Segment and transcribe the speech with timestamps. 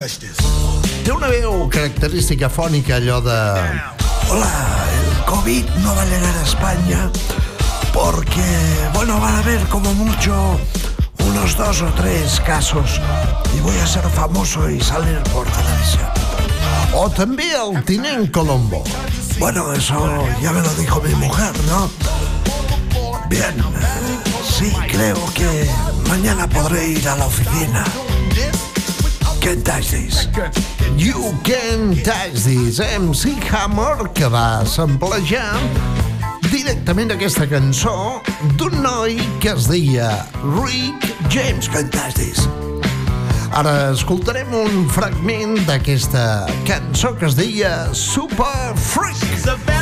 [0.00, 3.34] Té una veu característica fònica, allò de...
[4.32, 4.46] Hola,
[4.96, 7.00] el COVID no va a llegar a España
[7.92, 8.46] porque,
[8.94, 10.58] bueno, van a haber como mucho
[11.26, 12.98] unos dos o tres casos
[13.54, 16.08] y voy a ser famoso y salir por televisión.
[16.96, 18.82] O també el tinent Colombo.
[19.38, 20.00] Bueno, eso
[20.40, 21.90] ya me lo dijo mi mujer, ¿no?
[23.28, 23.54] Bien,
[24.48, 25.68] sí, creo que
[26.08, 27.84] mañana podré ir a la oficina.
[29.40, 30.26] Què en this?
[31.00, 35.56] You Can Touch This, MC Hammer, que va samplejar
[36.50, 38.20] directament aquesta cançó
[38.60, 40.10] d'un noi que es deia
[40.44, 41.72] Rick James.
[42.20, 42.44] This?
[43.56, 49.16] Ara escoltarem un fragment d'aquesta cançó que es deia Super Freak.
[49.24, 49.79] She's a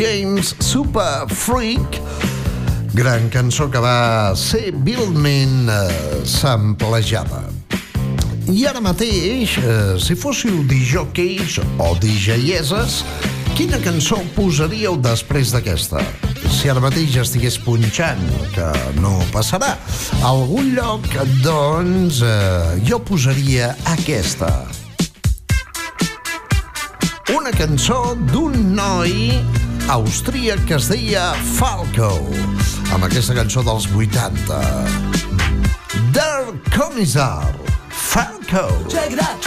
[0.00, 2.00] James, Super Freak,
[2.94, 7.42] gran cançó que va ser vilment eh, samplejada.
[8.48, 13.02] I ara mateix, eh, si fóssiu dijòqueis o dijeieses,
[13.60, 16.00] quina cançó posaríeu després d'aquesta?
[16.48, 18.24] Si ara mateix estigués punxant,
[18.56, 18.72] que
[19.04, 19.74] no passarà,
[20.22, 21.12] a algun lloc,
[21.44, 24.64] doncs, eh, jo posaria aquesta
[27.30, 29.38] una cançó d'un noi
[29.90, 32.12] austríac que es deia Falco,
[32.94, 34.60] amb aquesta cançó dels 80.
[36.14, 37.50] Der Kommissar,
[37.90, 38.68] Falco.
[38.88, 39.39] Check it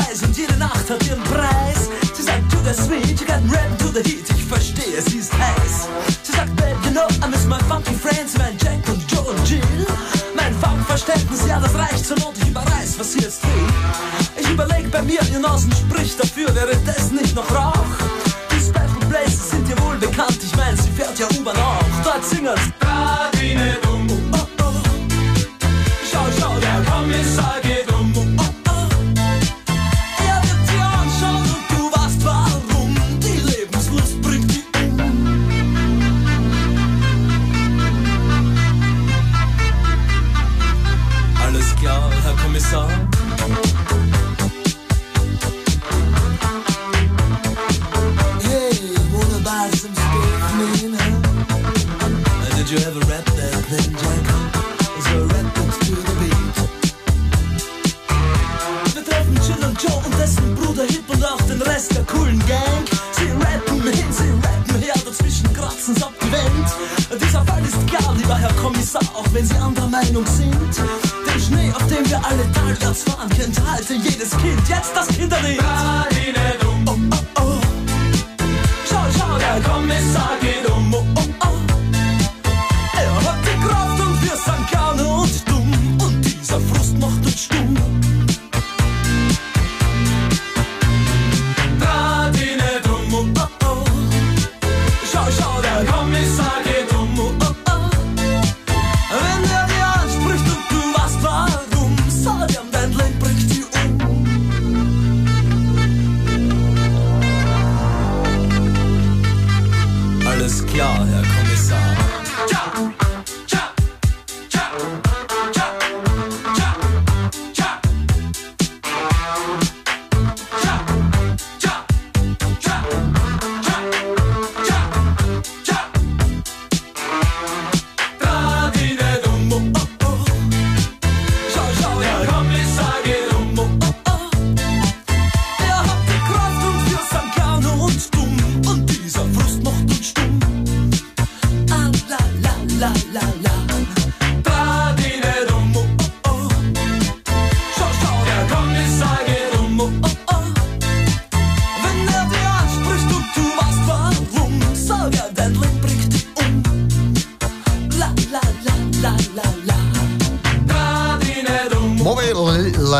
[0.00, 1.88] weiß und jede Nacht hat ihren Preis.
[2.14, 5.32] Sie sagt, to the sweet, you got rap to the heat, ich verstehe, sie ist
[5.32, 5.88] heiß.
[6.22, 9.48] Sie sagt, babe, you know, I miss my funky friends, mein Jack und Joe und
[9.48, 9.62] Jill.
[10.34, 13.68] Mein Funkverständnis, ja, das reicht zur Not, ich überreiß, was sie jetzt will.
[14.40, 17.94] Ich überleg bei mir, ihr Nasen spricht dafür, wäre das nicht noch Rauch?
[18.50, 21.84] Die Special Places sind dir wohl bekannt, ich mein, sie fährt ja U-Bahn auch.
[22.04, 22.79] Dort singen's.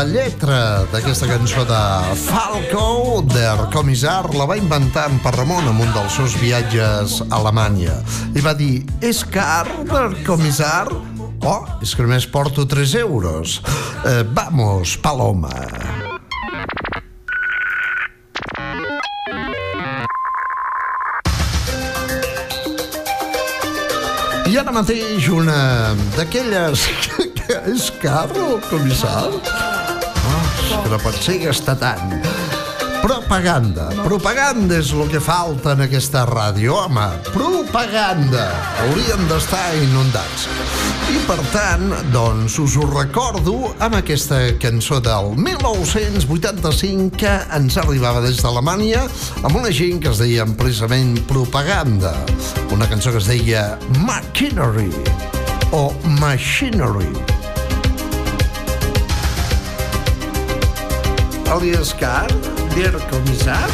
[0.01, 1.79] La, lletra d'aquesta cançó de
[2.17, 7.99] Falco, der Comissar, la va inventar en Parramon en un dels seus viatges a Alemanya.
[8.33, 10.89] I va dir, és car, der Comissar?
[11.45, 13.59] Oh, és que només porto 3 euros.
[14.05, 15.53] Eh, vamos, Paloma.
[24.49, 26.89] I ara mateix una d'aquelles
[27.37, 29.60] que és car, el comissar?
[30.81, 32.17] Que no pot ser gastar tant.
[33.01, 33.87] Propaganda.
[34.05, 37.07] Propaganda és el que falta en aquesta ràdio, home.
[37.33, 38.45] Propaganda.
[38.83, 40.45] Hauríem d'estar inundats.
[41.11, 48.21] I per tant, doncs, us ho recordo amb aquesta cançó del 1985 que ens arribava
[48.23, 49.03] des d'Alemanya
[49.41, 52.13] amb una gent que es deia precisament Propaganda.
[52.71, 54.91] Una cançó que es deia Machinery
[55.73, 55.89] o
[56.21, 57.40] Machinery.
[61.51, 62.27] aliascar,
[62.75, 63.67] der, comissar,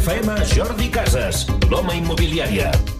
[0.00, 2.99] FM, Jordi Casas, l'home immobiliària.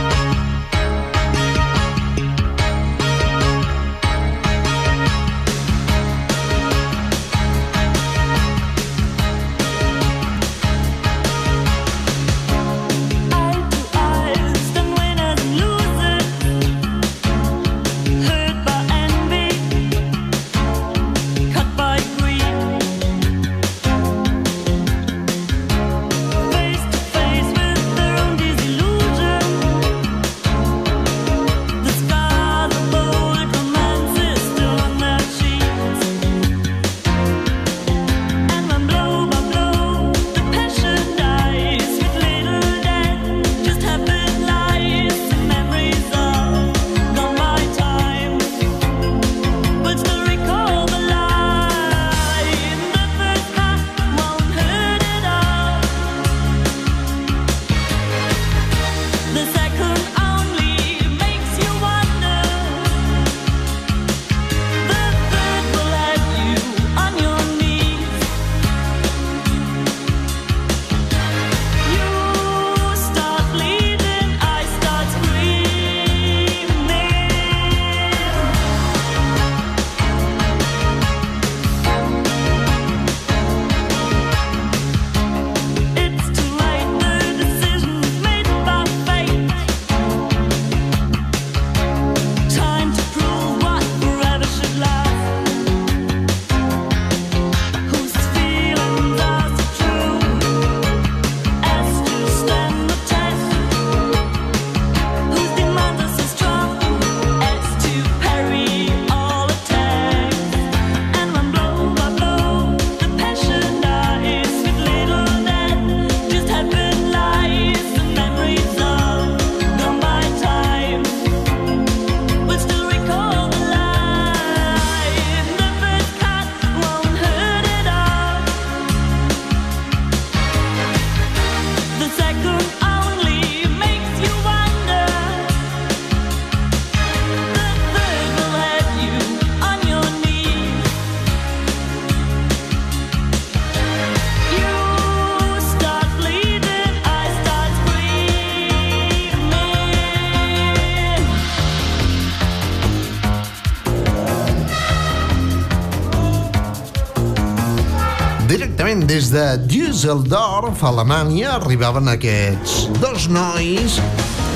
[158.91, 163.95] Efectivament, des de Düsseldorf, Alemanya, arribaven aquests dos nois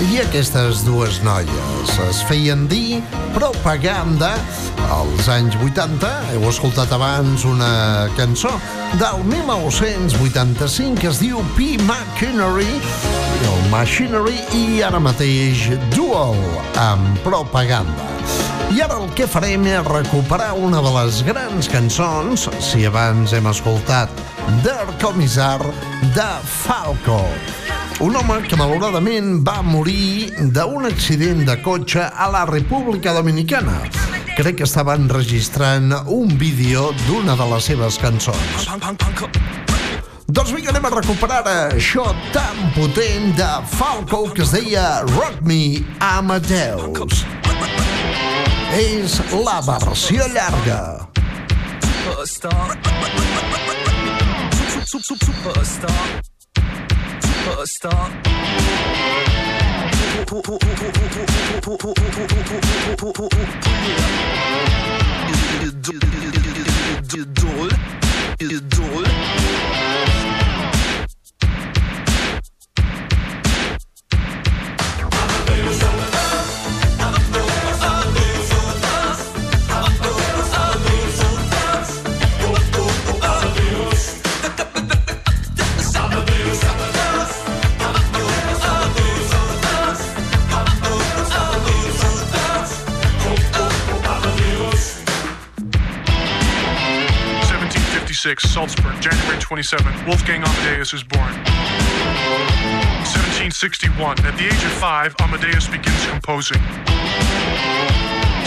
[0.09, 1.93] i aquestes dues noies.
[2.09, 2.99] Es feien dir
[3.35, 4.33] propaganda
[4.91, 6.09] als anys 80.
[6.33, 8.51] Heu escoltat abans una cançó
[8.99, 11.77] del 1985 que es diu P.
[11.87, 12.81] Machinery,
[13.53, 16.35] el Machinery, i ara mateix Dual,
[16.89, 18.14] amb propaganda.
[18.73, 23.45] I ara el que farem és recuperar una de les grans cançons, si abans hem
[23.51, 24.09] escoltat
[24.65, 25.61] Der Comissar
[26.15, 26.29] de
[26.63, 27.21] Falco.
[28.01, 33.77] Un home que malauradament va morir d'un accident de cotxe a la República Dominicana.
[34.35, 38.67] Crec que estaven registrant un vídeo d'una de les seves cançons.
[40.25, 45.85] Doncs vinga, anem a recuperar això tan potent de Falco que es deia Rock Me
[46.01, 47.23] Amadeus.
[48.75, 51.07] És la versió llarga.
[98.25, 101.31] Salzburg, January 27, Wolfgang Amadeus is born.
[103.05, 106.57] 1761, at the age of five, Amadeus begins composing.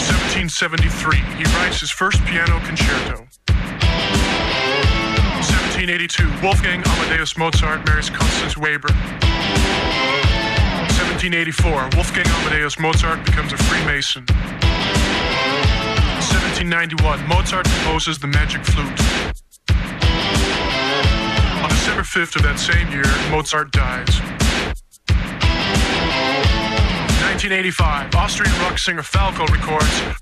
[0.03, 3.23] 1773, he writes his first piano concerto.
[5.47, 8.91] 1782, Wolfgang Amadeus Mozart marries Constance Weber.
[10.91, 14.25] 1784, Wolfgang Amadeus Mozart becomes a Freemason.
[16.19, 19.38] 1791, Mozart composes the Magic Flute.
[21.99, 24.21] On December 5th of that same year, Mozart dies.
[27.19, 30.19] 1985, Austrian rock singer Falco records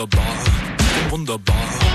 [0.00, 0.24] wunderbar,
[1.10, 1.89] wunderbar.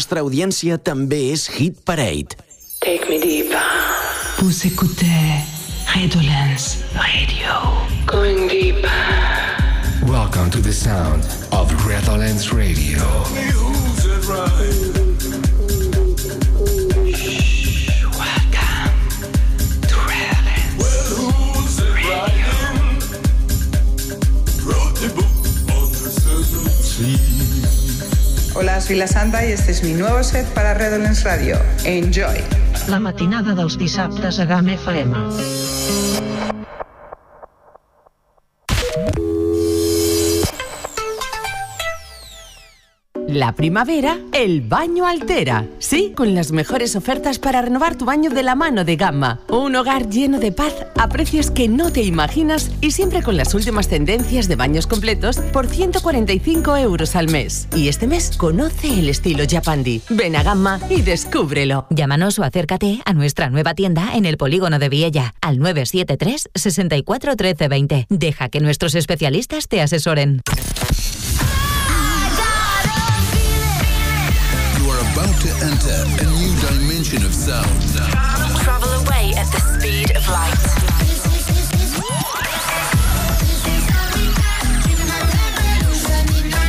[0.00, 2.38] Nostra audiència també és Hit Parade.
[2.80, 3.60] Take me deeper.
[4.38, 5.44] Vous écoutez
[5.92, 6.39] Redolence
[28.60, 31.58] Hola, soy La Santa y este es mi nuevo set para Redolence Radio.
[31.84, 32.44] Enjoy.
[32.88, 35.99] La matinada dels dissabtes a GAM FM.
[43.30, 45.64] La primavera, el baño altera.
[45.78, 49.38] Sí, con las mejores ofertas para renovar tu baño de la mano de Gamma.
[49.48, 53.54] Un hogar lleno de paz a precios que no te imaginas y siempre con las
[53.54, 57.68] últimas tendencias de baños completos por 145 euros al mes.
[57.76, 60.02] Y este mes conoce el estilo Japandi.
[60.10, 61.86] Ven a Gamma y descúbrelo.
[61.90, 67.36] Llámanos o acércate a nuestra nueva tienda en el polígono de Viella al 973 64
[67.36, 68.06] 13 20.
[68.08, 70.40] Deja que nuestros especialistas te asesoren.
[75.40, 77.66] To enter a new dimension of sound.
[78.62, 80.60] Travel away at the speed of light.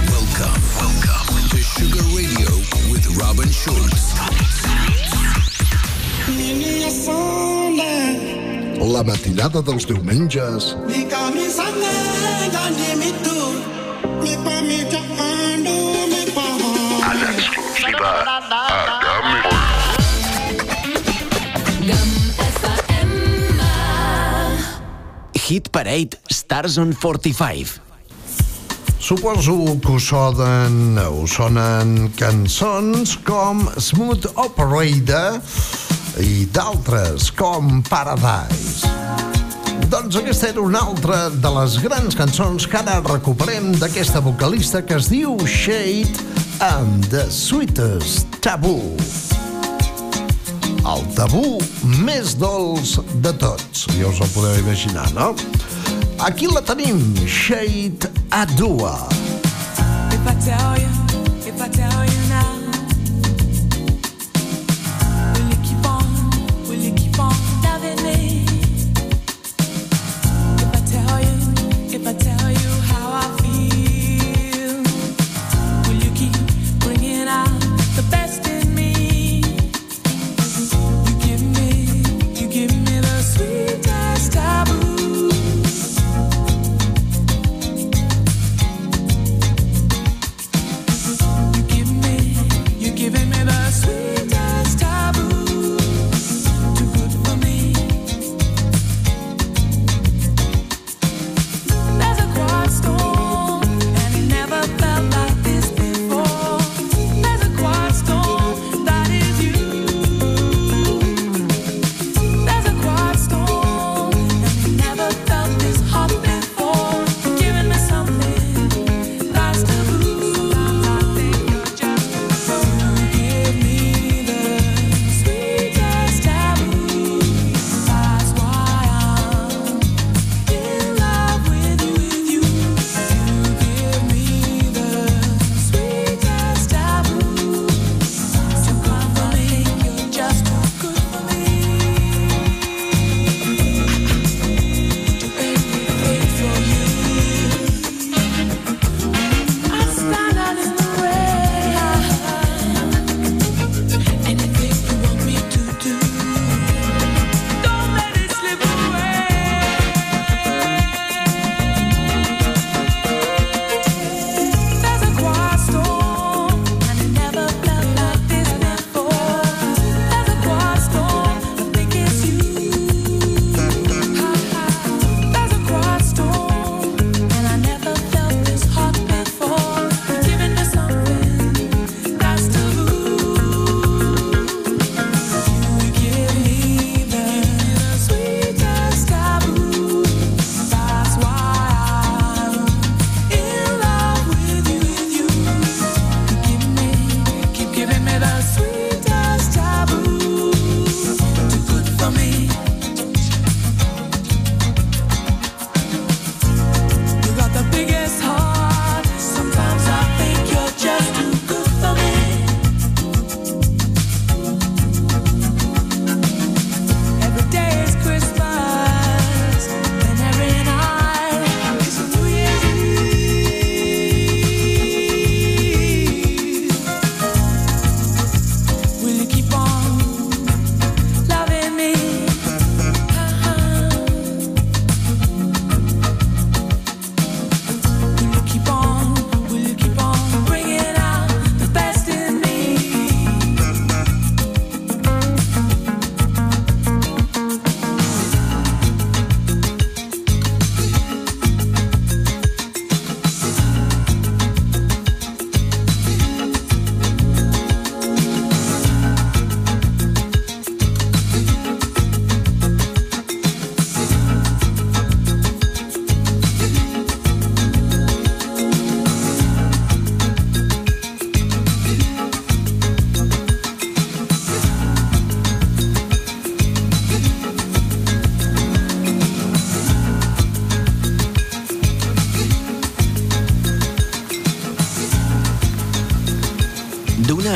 [0.07, 2.49] Welcome, welcome to Sugar Radio
[2.91, 4.13] with Robin Schulz.
[8.79, 10.75] La matinada dels diumenges
[14.51, 15.30] En
[25.35, 27.81] Hit Parade Stars on 45
[28.99, 35.41] Suposo que us sonen, us sonen cançons com Smooth Operator
[36.21, 38.87] i d'altres com Paradise.
[39.91, 44.95] Doncs aquesta era una altra de les grans cançons que ara recuperem d'aquesta vocalista que
[44.95, 48.93] es diu Shade amb The Sweetest Taboo.
[50.85, 51.57] El tabú
[52.05, 55.31] més dolç de tots, ja us ho podeu imaginar, no?
[56.21, 58.93] Aquí la tenim, Shade Adua.
[60.13, 60.91] If I tell you,
[61.49, 62.20] if I tell you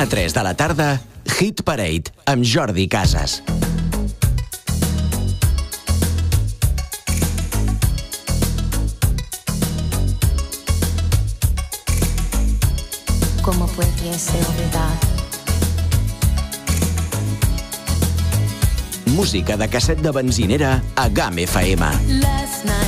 [0.06, 1.02] a 3 de la tarda,
[1.40, 3.42] Hit Parade, amb Jordi Casas.
[13.42, 14.96] ¿Cómo ser verdad.
[19.08, 21.86] Música de casset de benzinera a GAM FM.
[22.22, 22.85] Last night.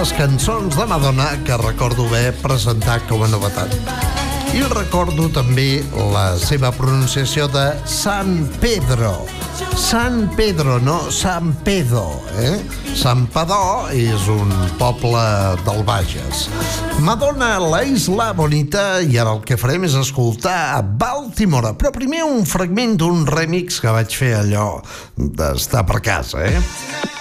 [0.00, 3.68] Primeres cançons de Madonna que recordo haver presentat com a novetat.
[4.56, 5.82] I recordo també
[6.14, 9.26] la seva pronunciació de San Pedro.
[9.76, 12.06] San Pedro, no San Pedo,
[12.40, 12.56] eh?
[12.96, 14.48] Sant Padó és un
[14.80, 15.20] poble
[15.68, 16.48] del Bages.
[17.04, 22.24] Madonna, la Isla Bonita, i ara el que farem és escoltar a Baltimore, però primer
[22.24, 24.70] un fragment d'un remix que vaig fer allò
[25.16, 27.18] d'estar per casa, eh?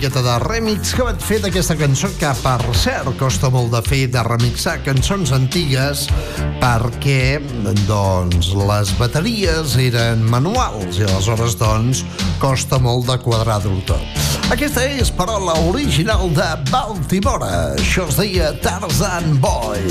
[0.00, 4.06] Miqueta de remix que vaig fer d'aquesta cançó que, per cert, costa molt de fer,
[4.08, 6.06] de remixar cançons antigues
[6.62, 7.36] perquè,
[7.84, 12.00] doncs, les bateries eren manuals i aleshores, doncs,
[12.40, 14.24] costa molt de quadrar-ho tot.
[14.48, 17.52] Aquesta és, però, l'original de Baltimore.
[17.76, 19.84] Això es deia Tarzan Boy.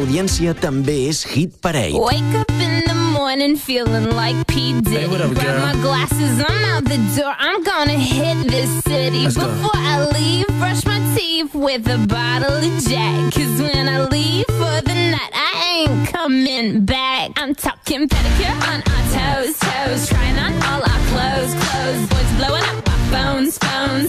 [0.00, 1.92] Audiència també és Hit Parade.
[1.98, 4.80] Wake up in the morning feeling like P.
[4.80, 4.96] Diddy.
[4.96, 7.34] Hey, what up, Grab my glasses, I'm out the door.
[7.38, 9.24] I'm gonna hit this city.
[9.24, 9.46] Let's go.
[9.46, 13.34] Before I leave, brush my teeth with a bottle of Jack.
[13.34, 17.32] Cause when I leave for the night, I ain't coming back.
[17.36, 20.08] I'm talking pedicure on our toes, toes.
[20.08, 22.02] Trying on all our clothes, clothes.
[22.08, 24.08] Boys blowing up our phones, phones.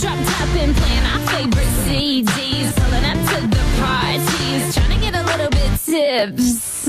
[0.00, 1.55] Drop top and playing our favorite
[6.16, 6.88] lives.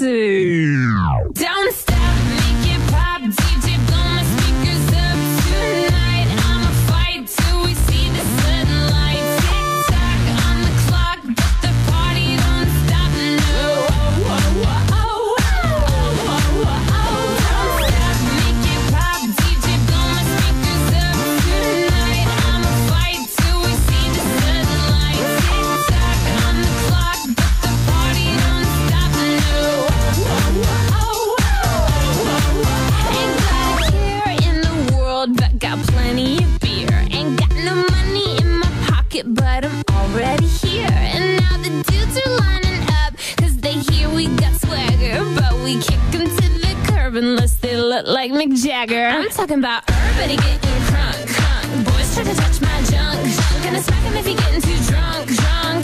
[39.97, 40.87] Already here.
[40.91, 45.17] And now the dudes are lining up, cause they hear we got swagger.
[45.39, 49.07] But we kick 'em to the curb unless they look like Mick Jagger.
[49.07, 51.67] I'm talking about everybody getting crunk, crunk.
[51.85, 53.63] Boys try to touch my junk, junk.
[53.63, 55.83] Gonna smack 'em if he getting too drunk, drunk.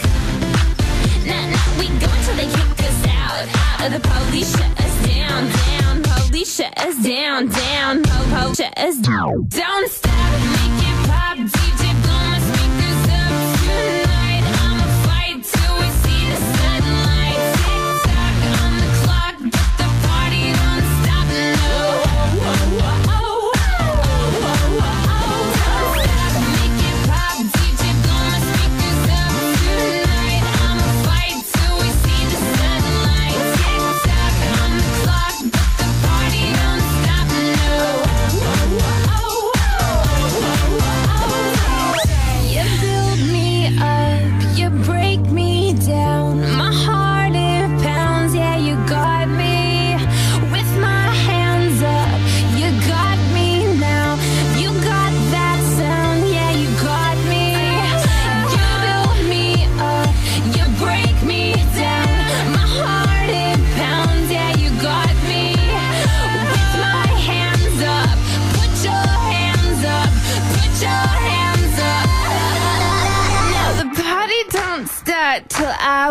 [1.30, 3.44] Nah, nah, we go until they kick us out.
[3.72, 5.94] Out of the police shut us down, down.
[6.04, 8.04] Police shut us down, down.
[8.04, 9.34] Po, po, shut us down.
[9.50, 10.93] Don't stop, make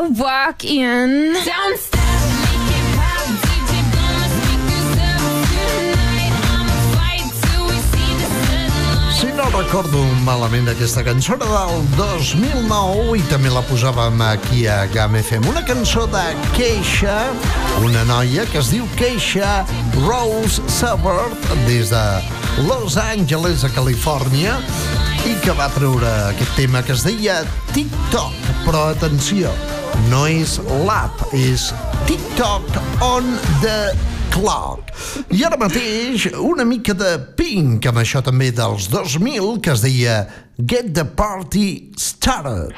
[0.09, 0.17] the
[6.65, 7.53] sunlight.
[9.21, 14.87] Si no recordo malament aquesta cançó era del 2009 i també la posàvem aquí a
[14.91, 15.47] GAM FM.
[15.53, 16.25] Una cançó de
[16.57, 17.21] Keisha,
[17.85, 19.63] una noia que es diu Keisha
[20.03, 21.39] Rose Sabert
[21.69, 22.05] des de
[22.67, 24.59] Los Angeles, a Califòrnia,
[25.23, 28.51] i que va treure aquest tema que es deia TikTok.
[28.67, 29.55] Però atenció,
[30.11, 31.71] no és l'app, és
[32.09, 33.29] TikTok on
[33.63, 33.93] the
[34.33, 34.93] clock.
[35.33, 40.23] I ara mateix una mica de Pink, amb això també dels 2000, que es deia
[40.59, 42.77] Get the Party Started.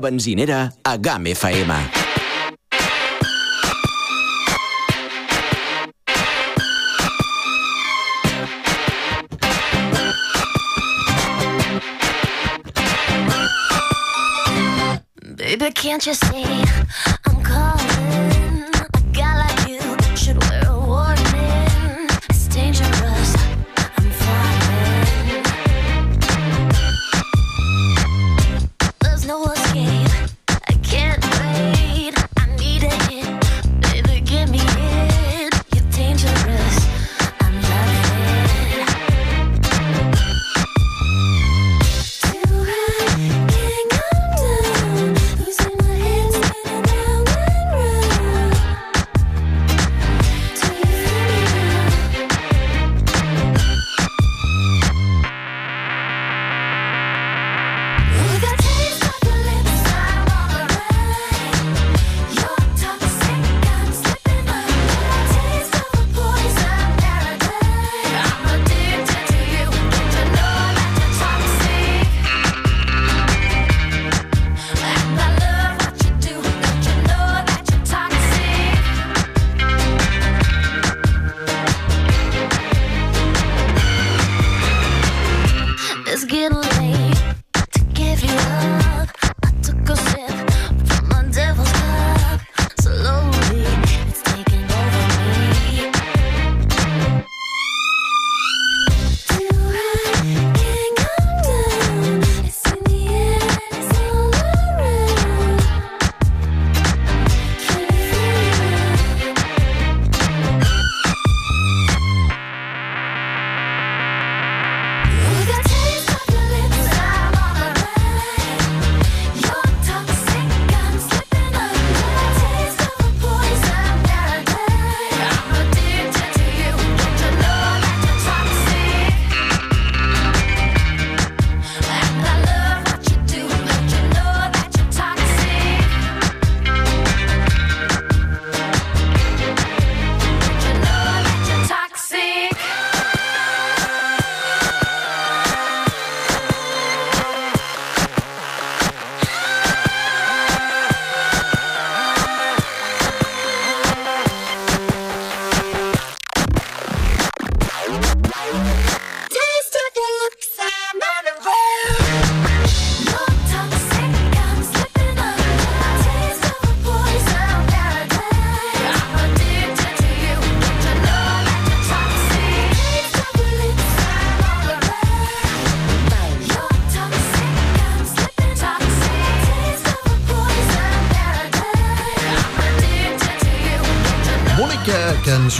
[0.00, 1.70] Benzinera a GAM FM.
[15.36, 16.64] Baby, can't you see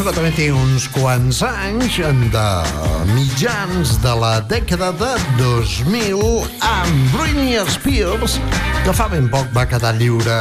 [0.00, 1.96] cançó que també té uns quants anys
[2.32, 2.44] de
[3.10, 6.22] mitjans de la dècada de 2000
[6.64, 8.38] amb Britney Spears
[8.84, 10.38] que fa ben poc va quedar lliure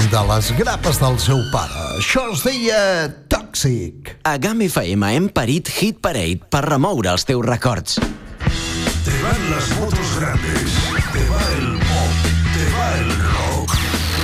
[0.00, 1.82] de les grapes del seu pare.
[1.98, 2.80] Això es deia
[3.28, 4.16] Tòxic.
[4.24, 8.00] A GAM FM hem parit Hit Parade per remoure els teus records.
[8.00, 10.80] Te van las motos grandes,
[11.12, 13.76] te va el pop, te va el rock.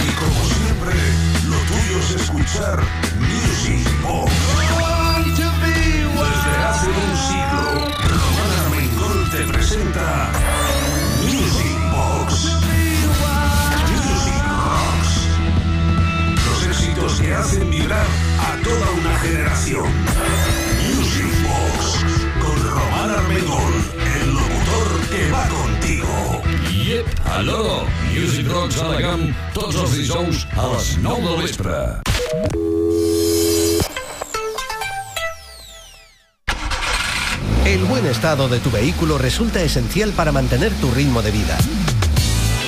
[0.09, 1.01] Y como siempre,
[1.51, 3.12] lo tuyo es escuchar
[18.73, 19.85] toda una generación.
[20.95, 22.05] Music Box.
[22.41, 23.75] Con Román Armengol,
[24.15, 26.43] el locutor que va contigo.
[26.71, 31.77] Yep, aló, Music Rocks a la GAM, tots els dijous a les 9 del vespre.
[37.67, 41.59] El buen estado de tu vehículo resulta esencial para mantener tu ritmo de vida.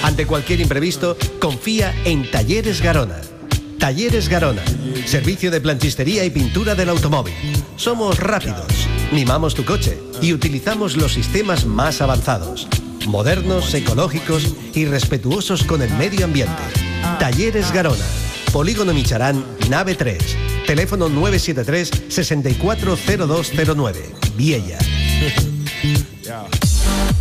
[0.02, 3.20] Ante cualquier imprevisto, confía en Talleres Garona.
[3.78, 4.62] Talleres Garona,
[5.06, 7.34] servicio de planchistería y pintura del automóvil.
[7.76, 8.66] Somos rápidos,
[9.12, 12.68] mimamos tu coche y utilizamos los sistemas más avanzados,
[13.06, 16.62] modernos, ecológicos y respetuosos con el medio ambiente.
[17.18, 18.04] Talleres Garona,
[18.52, 20.18] Polígono Micharán, nave 3,
[20.66, 24.78] teléfono 973 640209, Viella.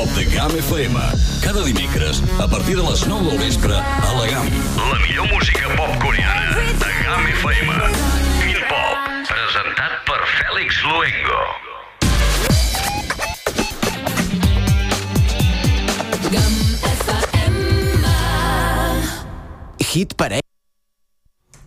[0.00, 0.98] De K-pop de GAM FM.
[1.42, 4.48] Cada dimecres, a partir de les 9 del vespre, a la GAM.
[4.76, 7.72] La millor música pop coreana de GAM FM.
[8.40, 8.96] Quin Pop,
[9.28, 11.42] presentat per Fèlix Luengo.
[19.90, 20.46] Hit Parade.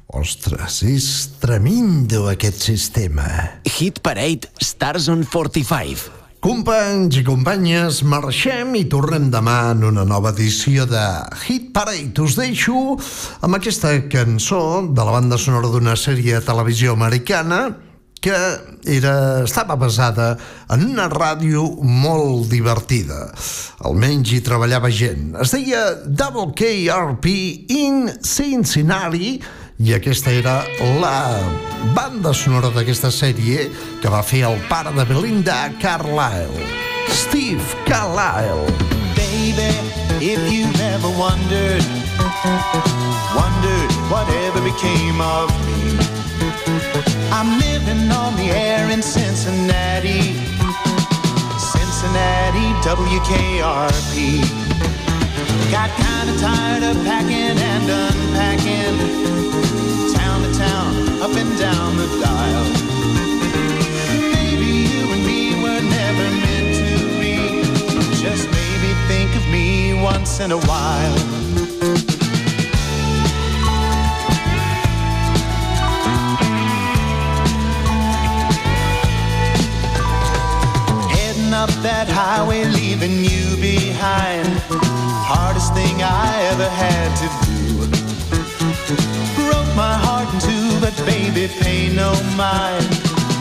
[0.08, 1.08] Ostres, és
[1.42, 3.28] tremendo aquest sistema.
[3.68, 6.23] Hit Parade Stars on 45.
[6.44, 11.04] Companys i companyes, marxem i tornem demà en una nova edició de
[11.46, 12.20] Hit Parade.
[12.20, 12.98] Us deixo
[13.48, 17.62] amb aquesta cançó de la banda sonora d'una sèrie de televisió americana
[18.20, 18.36] que
[18.92, 19.16] era,
[19.46, 20.34] estava basada
[20.72, 23.30] en una ràdio molt divertida.
[23.88, 25.38] Almenys hi treballava gent.
[25.40, 27.38] Es deia Double KRP
[27.72, 29.38] in Cincinnati
[29.80, 30.64] i aquesta era
[31.02, 31.40] la
[31.96, 33.70] banda sonora d'aquesta sèrie
[34.02, 36.68] que va fer el pare de Belinda Carlisle,
[37.10, 38.70] Steve Carlisle.
[39.18, 39.74] Baby,
[40.22, 41.86] if you never wondered,
[43.34, 45.98] wondered whatever became of me.
[47.32, 50.38] I'm living on the air in Cincinnati,
[51.58, 54.73] Cincinnati, WKRP.
[55.74, 58.96] Got kinda tired of packing and unpacking,
[60.14, 62.66] town to town, up and down the dial.
[64.36, 67.38] Maybe you and me were never meant to be.
[68.22, 71.18] Just maybe think of me once in a while.
[81.10, 84.53] Heading up that highway, leaving you behind.
[85.36, 87.58] Hardest thing I ever had to do.
[89.34, 92.86] Broke my heart in two, but baby, pay no mind.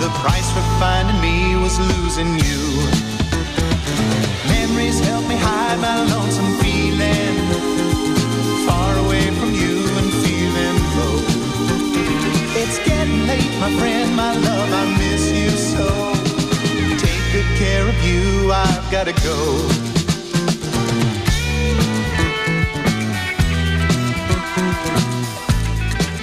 [0.01, 2.61] The price for finding me was losing you.
[4.49, 7.36] Memories help me hide my lonesome feeling.
[8.66, 11.16] Far away from you and feeling low.
[12.57, 15.88] It's getting late, my friend, my love, I miss you so.
[17.05, 19.91] Take good care of you, I've gotta go.